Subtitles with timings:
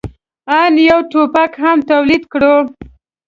[0.59, 2.55] آن یو ټوپک هم تولید کړو.